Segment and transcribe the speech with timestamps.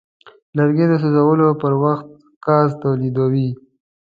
[0.57, 2.07] لرګی د سوځولو پر وخت
[2.45, 3.49] ګاز تولیدوي.